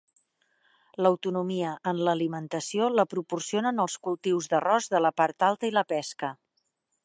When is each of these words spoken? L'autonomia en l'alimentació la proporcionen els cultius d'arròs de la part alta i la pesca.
L'autonomia 1.05 1.73
en 1.91 1.99
l'alimentació 2.07 2.89
la 3.01 3.07
proporcionen 3.13 3.83
els 3.87 4.01
cultius 4.09 4.51
d'arròs 4.55 4.89
de 4.95 5.03
la 5.07 5.15
part 5.23 5.49
alta 5.53 5.71
i 5.71 5.77
la 5.81 5.89
pesca. 5.95 6.37